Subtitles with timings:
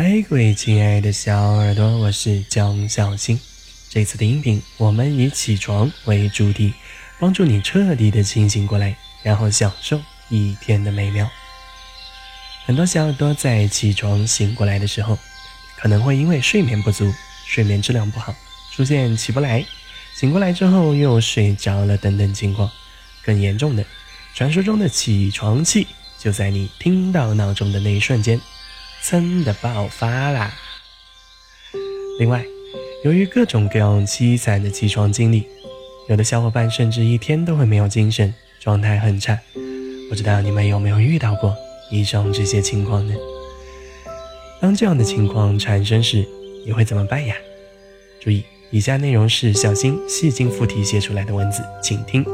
[0.00, 3.40] 嗨，各位亲爱的小耳朵，我是江小新。
[3.88, 6.72] 这次的音频，我们以起床为主题，
[7.18, 11.28] 帮助你彻底的清醒过来，然后享受一天的美妙。
[12.64, 15.18] 很多小耳朵在起床醒过来的时候，
[15.76, 17.12] 可能会因为睡眠不足、
[17.44, 18.32] 睡眠质量不好，
[18.72, 19.66] 出现起不来、
[20.14, 22.70] 醒过来之后又睡着了等等情况。
[23.24, 23.84] 更严重的，
[24.32, 28.40] 传说中的起床气，就在你听到闹钟的那一瞬间。
[29.02, 30.52] 噌的爆发啦！
[32.18, 32.44] 另外，
[33.04, 35.46] 由于各种各样凄惨的起床经历，
[36.08, 39.38] 有的小伙伴甚至一天都会没有精神，状态很差。
[40.08, 41.54] 不知道你们有没有遇到过
[41.90, 43.14] 以上这些情况呢？
[44.60, 46.26] 当这样的情况产生时，
[46.66, 47.36] 你会怎么办呀？
[48.20, 52.24] 注意，以下内容是小新细心附体写出来的文字，请听。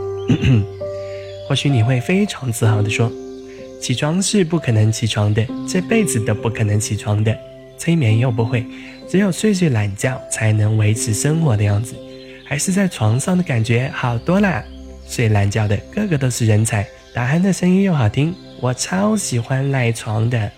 [1.46, 3.12] 或许你会非常自豪地说。
[3.80, 7.36] 起床是不可能起床的，这辈子都不可能起床的。
[7.76, 8.64] 催眠又不会，
[9.08, 11.94] 只有睡睡懒觉才能维持生活的样子。
[12.46, 14.64] 还是在床上的感觉好多啦。
[15.06, 20.50] 睡懒觉的个个都是人才，打鼾的声音又好听，我超喜欢赖床的。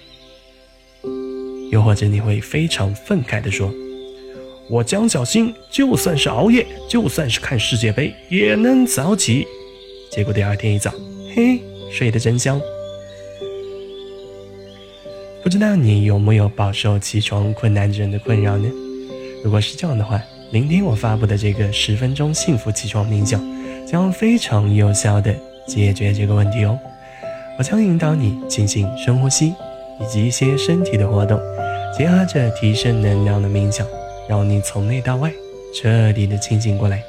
[1.73, 3.75] 又或者你会非常愤慨地说
[4.71, 9.45] ：“我江小新就算是熬夜，就算是看世界杯，也能早起。”
[10.13, 10.93] 结果第二天一早，
[11.35, 12.61] 嘿，睡得真香。
[15.57, 18.69] 不知道你有没有饱受起床困难症的困扰呢？
[19.43, 23.43] 如果是这样的话，聆听我发布的这个十分钟幸福起床冥想，
[23.87, 25.35] 将非常有效的
[25.67, 26.79] 解决这个问题哦。
[27.59, 29.55] 我将引导你进行深呼吸
[29.99, 31.41] 以及一些身体的活动，
[31.97, 33.87] 结合着提升能量的冥想，
[34.29, 35.33] 让你从内到外
[35.73, 37.03] 彻底的清醒过来。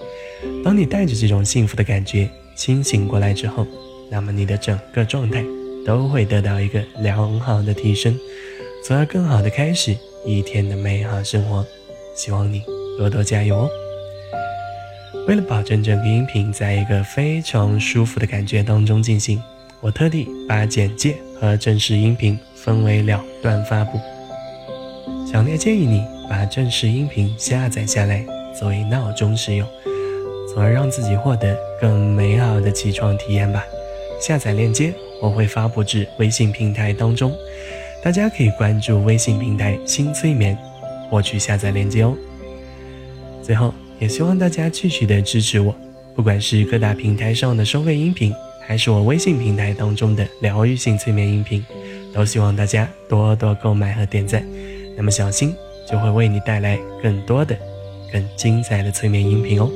[0.64, 3.68] 当你带着这种幸福的感觉清醒过来之后，
[4.10, 5.44] 那么你的整个状态。
[5.88, 8.20] 都会得到一个良好的提升，
[8.84, 11.66] 从而更好的开始一天的美好生活。
[12.14, 12.62] 希望你
[12.98, 13.70] 多多加油哦！
[15.28, 19.42] 为了保证整个音频在一个非常舒服的感觉当中进行，
[19.80, 23.98] 我特地把简介和正式音频分为两段发布。
[25.32, 28.26] 强烈建议你把正式音频下载下来
[28.60, 29.66] 作为闹钟使用，
[30.54, 33.64] 从而让自己获得更美好的起床体验吧。
[34.20, 34.94] 下载链接。
[35.22, 37.34] 我会发布至微信平台当中，
[38.04, 40.58] 大家可以关注微信平台“新催眠”，
[41.10, 42.16] 获取下载链接哦。
[43.42, 45.74] 最后，也希望大家继续的支持我，
[46.16, 48.34] 不管是各大平台上的收费音频，
[48.68, 51.66] 还是我微信平台当中的疗愈性催眠音频，
[52.14, 54.46] 都希望大家多多购买和点赞，
[54.96, 55.56] 那么小新
[55.90, 57.58] 就会为你带来更多的、
[58.12, 59.72] 更精彩的催眠音频哦。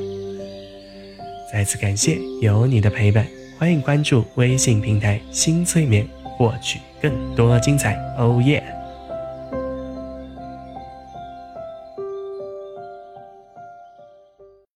[1.51, 3.25] 再次感谢有你的陪伴。
[3.61, 6.03] 欢迎关注微信平台“新催眠”，
[6.35, 7.93] 获取更多精彩。
[8.17, 8.80] 哦耶！